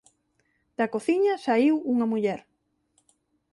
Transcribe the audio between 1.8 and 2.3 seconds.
unha